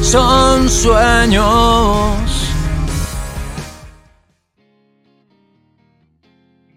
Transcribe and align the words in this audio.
son 0.00 0.68
sueños. 0.68 1.44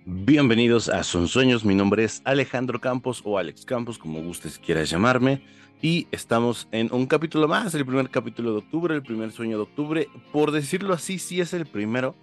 Bienvenidos 0.05 0.89
a 0.89 1.03
Son 1.03 1.27
Sueños, 1.27 1.63
mi 1.63 1.75
nombre 1.75 2.03
es 2.03 2.21
Alejandro 2.25 2.79
Campos 2.81 3.21
o 3.23 3.37
Alex 3.37 3.65
Campos, 3.65 3.97
como 3.97 4.21
gustes 4.21 4.59
quieras 4.59 4.89
llamarme, 4.89 5.43
y 5.81 6.07
estamos 6.11 6.67
en 6.71 6.91
un 6.91 7.05
capítulo 7.05 7.47
más, 7.47 7.73
el 7.75 7.85
primer 7.85 8.09
capítulo 8.09 8.51
de 8.53 8.57
octubre, 8.59 8.95
el 8.95 9.03
primer 9.03 9.31
sueño 9.31 9.57
de 9.57 9.63
octubre, 9.63 10.09
por 10.31 10.51
decirlo 10.51 10.93
así, 10.93 11.19
sí 11.19 11.41
es 11.41 11.53
el 11.53 11.65
primero, 11.65 12.15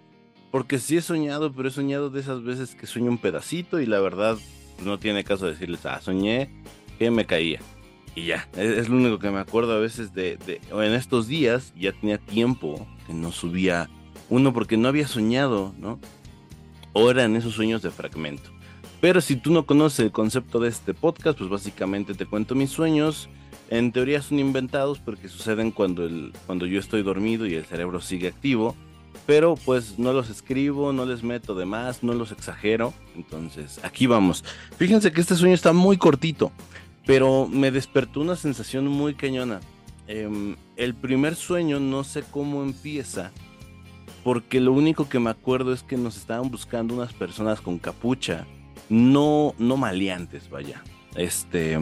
porque 0.51 0.79
sí 0.79 0.97
he 0.97 1.03
soñado, 1.03 1.53
pero 1.53 1.69
he 1.69 1.73
soñado 1.73 2.11
de 2.11 2.21
esas 2.21 2.43
veces 2.43 2.75
que 2.75 2.87
sueño 2.87 3.11
un 3.11 3.19
pedacito 3.19 3.81
y 3.81 3.87
la 3.87 4.01
verdad 4.01 4.37
no 4.85 4.99
tiene 4.99 5.25
caso 5.25 5.47
decirles, 5.47 5.85
ah, 5.87 6.01
soñé 6.01 6.51
que 6.99 7.11
me 7.11 7.27
caía. 7.27 7.61
Y 8.19 8.27
ya, 8.27 8.49
es, 8.57 8.89
lo 8.89 8.97
único 8.97 9.21
que 9.21 9.31
me 9.31 9.39
acuerdo 9.39 9.75
a 9.75 9.79
veces 9.79 10.13
de, 10.13 10.39
de, 10.39 10.61
en 10.73 10.93
estos 10.93 11.29
días, 11.29 11.73
ya 11.79 11.93
tenía 11.93 12.19
tiempo 12.19 12.85
que 13.07 13.15
no 13.15 13.31
subía 13.31 13.89
uno 14.29 14.53
porque 14.53 14.77
no 14.77 14.89
había 14.89 15.07
soñado, 15.07 15.73
¿no? 15.79 16.01
O 16.95 17.13
eran 17.13 17.37
esos 17.37 17.55
sueños 17.55 17.81
de 17.81 17.93
fragmento. 17.93 18.51
Pero 19.01 19.21
si 19.21 19.37
tú 19.37 19.53
no 19.53 19.67
conoces 19.67 20.01
el 20.01 20.11
concepto 20.11 20.59
de 20.59 20.69
este 20.69 20.95
podcast, 20.95 21.39
pues 21.39 21.49
básicamente 21.49 22.15
te 22.15 22.27
cuento 22.27 22.57
mis 22.57 22.71
sueños. 22.71 23.29
En 23.71 23.93
teoría 23.93 24.21
son 24.21 24.41
inventados 24.41 24.99
porque 24.99 25.29
suceden 25.29 25.71
cuando, 25.71 26.05
el, 26.05 26.33
cuando 26.47 26.67
yo 26.67 26.81
estoy 26.81 27.05
dormido 27.05 27.47
y 27.47 27.55
el 27.55 27.67
cerebro 27.67 28.01
sigue 28.01 28.27
activo. 28.27 28.75
Pero 29.27 29.55
pues 29.65 29.97
no 29.97 30.13
los 30.13 30.29
escribo, 30.29 30.93
no 30.93 31.07
les 31.07 31.23
meto 31.23 31.55
de 31.55 31.67
más, 31.67 32.03
no 32.03 32.15
los 32.15 32.33
exagero. 32.33 32.93
Entonces, 33.15 33.79
aquí 33.85 34.09
vamos. 34.09 34.45
Fíjense 34.77 35.13
que 35.13 35.21
este 35.21 35.37
sueño 35.37 35.55
está 35.55 35.73
muy 35.73 35.99
cortito 35.99 36.51
pero 37.09 37.49
me 37.49 37.71
despertó 37.71 38.21
una 38.21 38.37
sensación 38.37 38.87
muy 38.87 39.15
cañona. 39.15 39.61
Em, 40.09 40.57
el 40.77 40.95
primer 40.95 41.37
sueño 41.37 41.81
no 41.81 42.05
sé 42.05 42.23
cómo 42.23 42.63
empieza, 42.63 43.33
porque 44.23 44.61
lo 44.61 44.75
único 44.75 45.09
que 45.09 45.19
me 45.19 45.31
acuerdo 45.31 45.73
es 45.73 45.83
que 45.83 45.97
nos 45.97 46.19
estaban 46.19 46.51
buscando 46.51 46.93
unas 46.93 47.15
personas 47.15 47.63
con 47.63 47.79
capucha, 47.79 48.47
no, 48.91 49.55
no 49.59 49.79
maleantes, 49.79 50.51
vaya. 50.51 50.83
Este, 51.15 51.79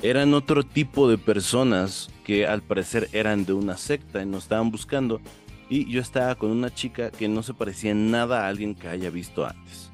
eran 0.00 0.32
otro 0.32 0.62
tipo 0.62 1.06
de 1.06 1.18
personas 1.18 2.08
que 2.24 2.46
al 2.46 2.62
parecer 2.62 3.10
eran 3.12 3.44
de 3.44 3.52
una 3.52 3.76
secta 3.76 4.22
y 4.22 4.26
nos 4.26 4.44
estaban 4.44 4.70
buscando. 4.70 5.20
Y 5.68 5.86
yo 5.92 6.00
estaba 6.00 6.34
con 6.34 6.50
una 6.50 6.72
chica 6.72 7.10
que 7.10 7.28
no 7.28 7.42
se 7.42 7.52
parecía 7.52 7.90
en 7.90 8.10
nada 8.10 8.46
a 8.46 8.48
alguien 8.48 8.74
que 8.74 8.88
haya 8.88 9.10
visto 9.10 9.44
antes. 9.44 9.90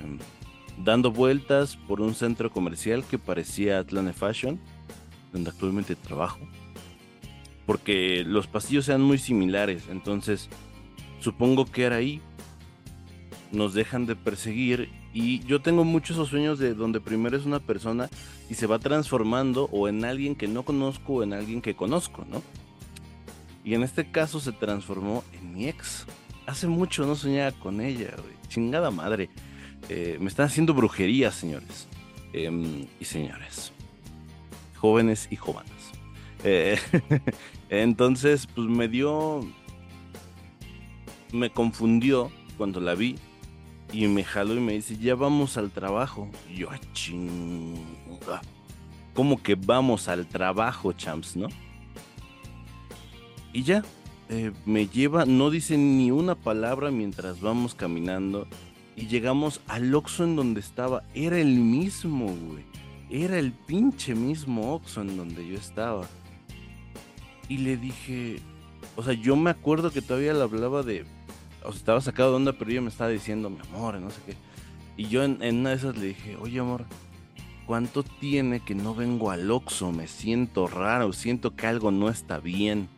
Em, 0.00 0.18
dando 0.84 1.10
vueltas 1.10 1.76
por 1.76 2.00
un 2.00 2.14
centro 2.14 2.50
comercial 2.50 3.04
que 3.04 3.18
parecía 3.18 3.78
Atlanta 3.78 4.12
Fashion, 4.12 4.60
donde 5.32 5.50
actualmente 5.50 5.96
trabajo, 5.96 6.40
porque 7.66 8.24
los 8.24 8.46
pasillos 8.46 8.84
sean 8.86 9.02
muy 9.02 9.18
similares, 9.18 9.84
entonces 9.90 10.48
supongo 11.20 11.66
que 11.66 11.84
era 11.84 11.96
ahí, 11.96 12.20
nos 13.52 13.74
dejan 13.74 14.06
de 14.06 14.16
perseguir 14.16 14.90
y 15.12 15.40
yo 15.40 15.60
tengo 15.60 15.84
muchos 15.84 16.28
sueños 16.28 16.58
de 16.58 16.74
donde 16.74 17.00
primero 17.00 17.36
es 17.36 17.46
una 17.46 17.60
persona 17.60 18.08
y 18.50 18.54
se 18.54 18.66
va 18.66 18.78
transformando 18.78 19.68
o 19.72 19.88
en 19.88 20.04
alguien 20.04 20.34
que 20.34 20.48
no 20.48 20.64
conozco 20.64 21.14
o 21.14 21.22
en 21.22 21.32
alguien 21.32 21.62
que 21.62 21.74
conozco, 21.74 22.24
¿no? 22.28 22.42
Y 23.64 23.74
en 23.74 23.82
este 23.82 24.10
caso 24.10 24.40
se 24.40 24.52
transformó 24.52 25.24
en 25.32 25.52
mi 25.52 25.68
ex. 25.68 26.06
Hace 26.46 26.66
mucho 26.68 27.04
no 27.06 27.14
soñaba 27.14 27.52
con 27.52 27.80
ella, 27.80 28.14
Chingada 28.48 28.90
madre. 28.90 29.28
Eh, 29.88 30.18
me 30.20 30.28
están 30.28 30.46
haciendo 30.46 30.74
brujería, 30.74 31.30
señores 31.32 31.88
em, 32.32 32.86
y 33.00 33.04
señores, 33.04 33.72
jóvenes 34.76 35.28
y 35.30 35.36
jóvenes. 35.36 35.72
Eh, 36.44 36.78
entonces, 37.70 38.46
pues 38.46 38.68
me 38.68 38.88
dio, 38.88 39.46
me 41.32 41.50
confundió 41.50 42.30
cuando 42.56 42.80
la 42.80 42.94
vi 42.94 43.16
y 43.92 44.06
me 44.06 44.24
jaló 44.24 44.54
y 44.54 44.60
me 44.60 44.74
dice, 44.74 44.96
ya 44.98 45.14
vamos 45.14 45.56
al 45.56 45.70
trabajo. 45.70 46.28
Yo, 46.54 46.70
ah, 46.70 46.78
chinga. 46.92 48.42
¿Cómo 49.14 49.42
que 49.42 49.54
vamos 49.54 50.08
al 50.08 50.26
trabajo, 50.26 50.92
champs, 50.92 51.36
no? 51.36 51.48
Y 53.52 53.62
ya, 53.62 53.82
eh, 54.28 54.52
me 54.66 54.86
lleva, 54.86 55.24
no 55.24 55.50
dice 55.50 55.78
ni 55.78 56.10
una 56.10 56.34
palabra 56.34 56.90
mientras 56.90 57.40
vamos 57.40 57.74
caminando 57.74 58.46
y 58.98 59.06
llegamos 59.06 59.60
al 59.68 59.94
Oxxo 59.94 60.24
en 60.24 60.34
donde 60.34 60.58
estaba. 60.58 61.04
Era 61.14 61.38
el 61.38 61.54
mismo, 61.60 62.26
güey. 62.26 62.64
Era 63.08 63.38
el 63.38 63.52
pinche 63.52 64.16
mismo 64.16 64.74
Oxxo 64.74 65.02
en 65.02 65.16
donde 65.16 65.46
yo 65.46 65.56
estaba. 65.56 66.08
Y 67.48 67.58
le 67.58 67.76
dije, 67.76 68.40
o 68.96 69.04
sea, 69.04 69.12
yo 69.12 69.36
me 69.36 69.50
acuerdo 69.50 69.92
que 69.92 70.02
todavía 70.02 70.34
le 70.34 70.42
hablaba 70.42 70.82
de, 70.82 71.06
o 71.62 71.70
sea, 71.70 71.78
estaba 71.78 72.00
sacado 72.00 72.30
de 72.30 72.36
onda, 72.38 72.54
pero 72.54 72.72
ella 72.72 72.80
me 72.80 72.88
estaba 72.88 73.08
diciendo, 73.08 73.50
mi 73.50 73.60
amor, 73.72 74.00
no 74.00 74.10
sé 74.10 74.20
qué. 74.26 74.36
Y 74.96 75.06
yo 75.06 75.22
en, 75.22 75.40
en 75.44 75.58
una 75.58 75.70
de 75.70 75.76
esas 75.76 75.96
le 75.96 76.06
dije, 76.08 76.36
oye 76.40 76.58
amor, 76.58 76.84
¿cuánto 77.66 78.02
tiene 78.02 78.58
que 78.64 78.74
no 78.74 78.96
vengo 78.96 79.30
al 79.30 79.48
Oxxo? 79.48 79.92
Me 79.92 80.08
siento 80.08 80.66
raro, 80.66 81.12
siento 81.12 81.54
que 81.54 81.68
algo 81.68 81.92
no 81.92 82.08
está 82.08 82.40
bien 82.40 82.88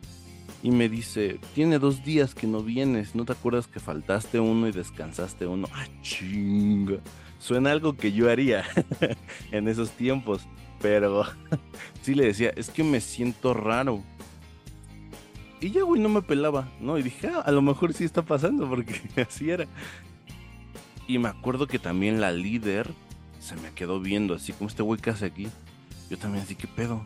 y 0.63 0.71
me 0.71 0.89
dice, 0.89 1.39
tiene 1.55 1.79
dos 1.79 2.03
días 2.03 2.35
que 2.35 2.45
no 2.45 2.61
vienes, 2.61 3.15
¿no 3.15 3.25
te 3.25 3.31
acuerdas 3.31 3.67
que 3.67 3.79
faltaste 3.79 4.39
uno 4.39 4.67
y 4.67 4.71
descansaste 4.71 5.47
uno? 5.47 5.67
Ah, 5.73 5.87
chinga. 6.01 6.97
Suena 7.39 7.71
algo 7.71 7.97
que 7.97 8.11
yo 8.11 8.29
haría 8.29 8.63
en 9.51 9.67
esos 9.67 9.91
tiempos, 9.91 10.47
pero 10.79 11.25
sí 12.03 12.13
le 12.13 12.25
decía, 12.25 12.51
es 12.55 12.69
que 12.69 12.83
me 12.83 13.01
siento 13.01 13.53
raro. 13.55 14.03
Y 15.59 15.71
ya, 15.71 15.83
güey, 15.83 16.01
no 16.01 16.09
me 16.09 16.21
pelaba, 16.21 16.71
¿no? 16.79 16.97
Y 16.97 17.03
dije, 17.03 17.27
ah, 17.27 17.39
a 17.39 17.51
lo 17.51 17.61
mejor 17.61 17.93
sí 17.93 18.03
está 18.03 18.21
pasando, 18.21 18.69
porque 18.69 19.01
así 19.27 19.49
era. 19.49 19.65
Y 21.07 21.17
me 21.17 21.29
acuerdo 21.29 21.67
que 21.67 21.79
también 21.79 22.21
la 22.21 22.31
líder 22.31 22.91
se 23.39 23.55
me 23.55 23.71
quedó 23.71 23.99
viendo, 23.99 24.35
así 24.35 24.53
como 24.53 24.69
este 24.69 24.83
güey 24.83 24.99
que 24.99 25.09
hace 25.09 25.25
aquí. 25.25 25.47
Yo 26.09 26.17
también, 26.17 26.43
así, 26.43 26.55
¿qué 26.55 26.67
pedo? 26.67 27.03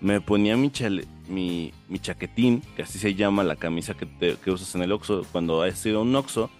Me 0.00 0.20
ponía 0.20 0.56
mi, 0.56 0.72
mi, 1.28 1.72
mi, 1.88 1.98
chaquetín, 1.98 2.62
que 2.74 2.82
así 2.82 2.98
se 2.98 3.14
llama 3.14 3.44
la 3.44 3.56
camisa 3.56 3.94
que, 3.94 4.36
que 4.42 4.50
usas 4.50 4.74
en 4.74 4.82
el 4.82 4.92
Oxxo 4.92 5.26
cuando 5.30 5.62
has 5.62 5.78
sido 5.78 6.02
un 6.02 6.14
Oxxo. 6.14 6.50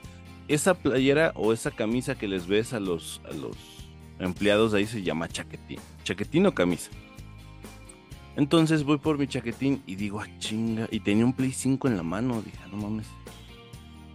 Esa 0.48 0.74
playera 0.74 1.32
o 1.36 1.52
esa 1.52 1.70
camisa 1.70 2.16
que 2.16 2.28
les 2.28 2.46
ves 2.46 2.72
a 2.72 2.80
los, 2.80 3.20
a 3.28 3.32
los 3.32 3.56
empleados 4.18 4.74
ahí 4.74 4.86
se 4.86 5.02
llama 5.02 5.28
chaquetín. 5.28 5.78
Chaquetín 6.04 6.46
o 6.46 6.54
camisa. 6.54 6.90
Entonces 8.36 8.84
voy 8.84 8.98
por 8.98 9.18
mi 9.18 9.26
chaquetín 9.26 9.82
y 9.86 9.96
digo, 9.96 10.20
ah, 10.20 10.28
chinga. 10.38 10.88
Y 10.90 11.00
tenía 11.00 11.24
un 11.24 11.32
Play 11.32 11.52
5 11.52 11.88
en 11.88 11.96
la 11.96 12.02
mano. 12.02 12.42
Dije, 12.42 12.58
ah, 12.64 12.68
no 12.70 12.78
mames. 12.78 13.06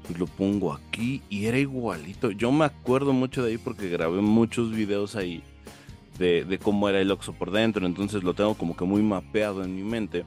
Y 0.09 0.17
lo 0.17 0.27
pongo 0.27 0.73
aquí 0.73 1.21
y 1.29 1.45
era 1.45 1.57
igualito. 1.57 2.31
Yo 2.31 2.51
me 2.51 2.65
acuerdo 2.65 3.13
mucho 3.13 3.43
de 3.43 3.51
ahí 3.51 3.57
porque 3.57 3.89
grabé 3.89 4.21
muchos 4.21 4.71
videos 4.71 5.15
ahí 5.15 5.43
de, 6.17 6.59
cómo 6.61 6.89
era 6.89 6.99
el 6.99 7.11
Oxxo 7.11 7.33
por 7.33 7.51
dentro, 7.51 7.85
entonces 7.85 8.23
lo 8.23 8.33
tengo 8.33 8.55
como 8.55 8.75
que 8.75 8.85
muy 8.85 9.01
mapeado 9.01 9.63
en 9.63 9.75
mi 9.75 9.83
mente. 9.83 10.25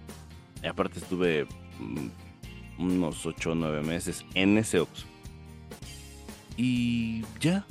Y 0.62 0.66
aparte 0.66 0.98
estuve 0.98 1.46
mm, 1.78 2.82
unos 2.82 3.24
8 3.24 3.52
o 3.52 3.54
9 3.54 3.82
meses 3.82 4.24
en 4.34 4.58
ese 4.58 4.80
Oxxo. 4.80 5.06
Y 6.56 7.22
ya, 7.40 7.64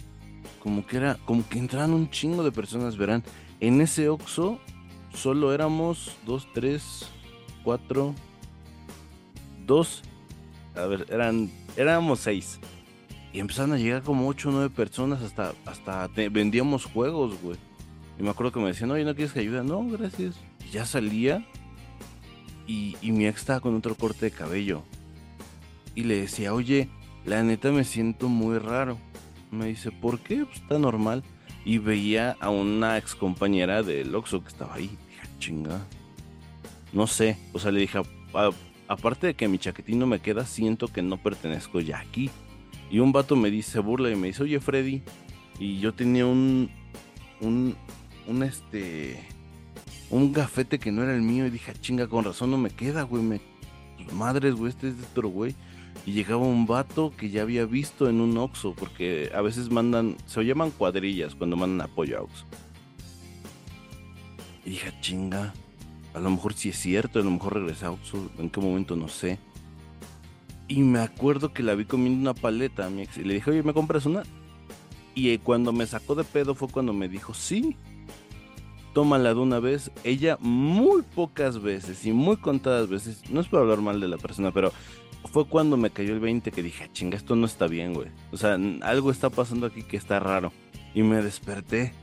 como 0.59 0.85
que 0.85 0.97
era, 0.97 1.16
como 1.25 1.47
que 1.47 1.59
entraron 1.59 1.94
un 1.94 2.09
chingo 2.09 2.44
de 2.44 2.51
personas, 2.51 2.97
verán. 2.97 3.23
En 3.59 3.81
ese 3.81 4.09
Oxxo 4.09 4.59
solo 5.13 5.53
éramos 5.53 6.16
2, 6.25 6.47
3, 6.53 7.09
4, 7.63 8.16
2, 9.66 10.03
a 10.75 10.85
ver, 10.85 11.05
eran, 11.09 11.51
éramos 11.75 12.19
6. 12.22 12.59
Y 13.34 13.39
empezaron 13.39 13.73
a 13.73 13.78
llegar 13.78 14.03
como 14.03 14.28
8 14.28 14.49
o 14.49 14.51
9 14.53 14.69
personas, 14.69 15.22
hasta, 15.22 15.53
hasta 15.66 16.07
vendíamos 16.07 16.85
juegos, 16.85 17.39
güey. 17.41 17.57
Y 18.19 18.23
me 18.23 18.29
acuerdo 18.29 18.51
que 18.51 18.59
me 18.59 18.67
decían, 18.67 18.91
oye, 18.91 19.03
¿no 19.05 19.13
quieres 19.16 19.34
que 19.34 19.41
ayude? 19.41 19.64
No, 19.64 19.85
gracias. 19.87 20.35
Y 20.66 20.72
ya 20.72 20.85
salía 20.85 21.46
y, 22.66 22.97
y, 23.02 23.11
mi 23.11 23.28
ex 23.28 23.41
estaba 23.41 23.59
con 23.59 23.75
otro 23.75 23.96
corte 23.96 24.25
de 24.25 24.31
cabello. 24.31 24.84
Y 25.96 26.03
le 26.03 26.22
decía, 26.22 26.53
oye, 26.53 26.90
la 27.25 27.43
neta 27.43 27.72
me 27.72 27.84
siento 27.84 28.28
muy 28.28 28.58
raro. 28.58 28.97
Me 29.52 29.67
dice, 29.67 29.91
¿por 29.91 30.19
qué? 30.19 30.46
Pues 30.46 30.61
está 30.61 30.79
normal. 30.79 31.23
Y 31.64 31.78
veía 31.78 32.37
a 32.40 32.49
una 32.49 32.97
ex 32.97 33.16
compañera 33.16 33.84
del 33.84 34.16
Oxxo 34.16 34.41
que 34.41 34.49
estaba 34.49 34.75
ahí. 34.75 34.90
Dije, 35.09 35.22
ah, 35.23 35.40
chinga. 35.40 35.87
No 36.93 37.08
sé. 37.08 37.37
O 37.53 37.59
sea, 37.59 37.72
le 37.72 37.81
dije, 37.81 37.99
aparte 38.87 39.28
de 39.28 39.34
que 39.35 39.47
mi 39.47 39.59
chaquetín 39.59 39.99
no 39.99 40.08
me 40.08 40.19
queda, 40.19 40.46
siento 40.46 40.87
que 40.87 41.02
no 41.02 41.17
pertenezco 41.17 41.79
ya 41.79 41.99
aquí. 41.99 42.29
Y 42.90 42.99
un 42.99 43.11
vato 43.11 43.35
me 43.35 43.52
dice, 43.52 43.79
burla 43.79 44.09
y 44.09 44.16
me 44.16 44.28
dice, 44.28 44.43
oye, 44.43 44.59
Freddy. 44.59 45.03
Y 45.59 45.79
yo 45.79 45.93
tenía 45.93 46.25
un, 46.25 46.69
un, 47.41 47.75
un 48.28 48.44
este 48.44 49.28
un 50.09 50.32
gafete 50.32 50.79
que 50.79 50.91
no 50.91 51.03
era 51.03 51.14
el 51.14 51.22
mío 51.22 51.46
y 51.46 51.50
dije, 51.50 51.72
ah, 51.72 51.79
chinga, 51.79 52.08
con 52.08 52.24
razón 52.24 52.52
no 52.52 52.58
me 52.58 52.70
queda, 52.70 53.03
güey, 53.03 53.24
me 53.24 53.41
pues, 53.97 54.14
madres, 54.14 54.56
güey, 54.56 54.70
este 54.70 54.90
es 54.90 54.97
de 54.97 55.03
otro 55.03 55.29
güey. 55.29 55.56
Y 56.06 56.14
llegaba 56.14 56.46
un 56.46 56.66
vato 56.66 57.12
que 57.18 57.29
ya 57.29 57.41
había 57.41 57.66
visto 57.66 58.08
en 58.08 58.22
un 58.22 58.38
Oxxo, 58.38 58.74
porque 58.74 59.29
a 59.35 59.41
veces 59.41 59.70
mandan, 59.70 60.16
se 60.26 60.41
llaman 60.44 60.72
cuadrillas 60.72 61.35
cuando 61.35 61.58
mandan 61.58 61.90
apoyo 61.90 62.20
a 62.20 62.22
Oxxo. 62.22 62.46
Y 64.64 64.72
dije, 64.72 64.90
ah, 64.94 65.02
chinga. 65.02 65.53
a 66.14 66.20
lo 66.20 66.29
mejor 66.29 66.53
sí 66.53 66.70
es 66.70 66.78
cierto, 66.78 67.20
a 67.20 67.24
lo 67.24 67.32
mejor 67.32 67.56
regresé 67.56 67.85
a 67.85 67.91
Oxxo, 67.91 68.32
en 68.38 68.50
qué 68.50 68.62
momento 68.62 68.96
no 68.96 69.09
sé. 69.09 69.40
Y 70.70 70.82
me 70.82 71.00
acuerdo 71.00 71.53
que 71.53 71.64
la 71.64 71.76
vi 71.76 71.85
comiendo 71.85 72.20
una 72.22 72.34
paleta 72.34 72.85
a 72.85 72.90
mi 72.90 73.02
ex 73.02 73.18
y 73.18 73.24
le 73.24 73.35
dije, 73.35 73.52
oye, 73.52 73.64
¿me 73.64 73.74
compras 73.74 74.06
una? 74.06 74.24
Y 75.16 75.29
eh, 75.29 75.40
cuando 75.40 75.74
me 75.74 75.85
sacó 75.88 76.16
de 76.16 76.24
pedo 76.24 76.56
fue 76.56 76.68
cuando 76.68 76.94
me 76.94 77.09
dijo, 77.09 77.34
sí, 77.34 77.76
tómala 78.97 79.35
de 79.35 79.40
una 79.40 79.59
vez. 79.59 79.91
Ella 80.03 80.40
muy 80.40 81.03
pocas 81.03 81.61
veces 81.61 82.03
y 82.08 82.14
muy 82.14 82.35
contadas 82.38 82.90
veces, 82.90 83.29
no 83.29 83.41
es 83.41 83.47
para 83.47 83.61
hablar 83.61 83.79
mal 83.79 84.02
de 84.02 84.08
la 84.08 84.17
persona, 84.17 84.49
pero 84.52 84.73
fue 85.32 85.46
cuando 85.46 85.78
me 85.78 85.91
cayó 85.91 86.14
el 86.14 86.20
20 86.20 86.52
que 86.52 86.64
dije, 86.64 86.85
ah, 86.85 86.90
chinga, 86.91 87.16
esto 87.16 87.35
no 87.35 87.46
está 87.46 87.67
bien, 87.67 87.94
güey. 87.94 88.08
O 88.32 88.38
sea, 88.38 88.58
algo 88.82 89.11
está 89.11 89.29
pasando 89.29 89.67
aquí 89.67 89.84
que 89.84 89.97
está 89.97 90.20
raro. 90.20 90.52
Y 90.96 91.03
me 91.03 91.22
desperté. 91.22 91.94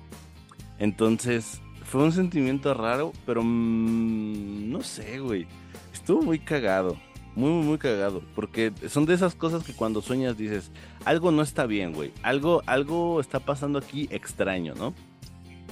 Entonces, 0.78 1.60
fue 1.82 2.04
un 2.04 2.12
sentimiento 2.12 2.72
raro, 2.74 3.10
pero 3.26 3.42
mmm, 3.42 4.70
no 4.70 4.80
sé, 4.82 5.18
güey. 5.18 5.48
Estuvo 5.92 6.22
muy 6.22 6.38
cagado. 6.38 6.96
Muy, 7.34 7.50
muy, 7.50 7.64
muy 7.64 7.78
cagado. 7.78 8.22
Porque 8.36 8.72
son 8.88 9.04
de 9.04 9.14
esas 9.14 9.34
cosas 9.34 9.64
que 9.64 9.72
cuando 9.72 10.00
sueñas 10.00 10.38
dices, 10.38 10.70
algo 11.04 11.32
no 11.32 11.42
está 11.42 11.66
bien, 11.66 11.92
güey. 11.92 12.12
Algo, 12.22 12.62
algo 12.66 13.20
está 13.20 13.40
pasando 13.40 13.80
aquí 13.80 14.06
extraño, 14.12 14.74
¿no? 14.76 14.94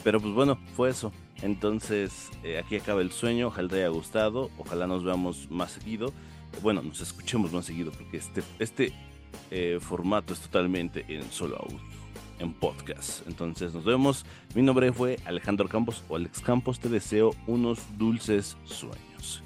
Pero 0.05 0.21
pues 0.21 0.35
bueno, 0.35 0.59
fue 0.77 0.91
eso. 0.91 1.13
Entonces, 1.43 2.31
eh, 2.43 2.59
aquí 2.59 2.77
acaba 2.77 3.01
el 3.01 3.13
sueño. 3.13 3.49
Ojalá 3.49 3.69
te 3.69 3.77
haya 3.77 3.89
gustado. 3.89 4.51
Ojalá 4.59 4.87
nos 4.87 5.05
veamos 5.05 5.51
más 5.51 5.73
seguido. 5.73 6.13
Bueno, 6.63 6.83
nos 6.83 7.01
escuchemos 7.01 7.53
más 7.53 7.65
seguido 7.65 7.93
porque 7.93 8.19
este, 8.19 8.43
este 8.59 8.93
eh, 9.51 9.79
formato 9.81 10.35
es 10.35 10.41
totalmente 10.41 11.05
en 11.09 11.31
solo 11.31 11.57
audio, 11.57 11.81
en 12.39 12.53
podcast. 12.53 13.27
Entonces, 13.27 13.75
nos 13.75 13.85
vemos. 13.85 14.27
Mi 14.55 14.63
nombre 14.63 14.93
fue 14.93 15.19
Alejandro 15.25 15.69
Campos 15.69 16.05
o 16.09 16.17
Alex 16.17 16.41
Campos. 16.41 16.81
Te 16.81 16.89
deseo 16.89 17.35
unos 17.47 17.81
dulces 17.97 18.57
sueños. 18.65 19.43